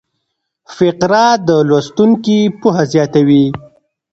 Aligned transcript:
فقره 0.75 1.25
د 1.47 1.49
لوستونکي 1.69 2.39
پوهه 2.61 2.83
زیاتوي. 2.93 3.45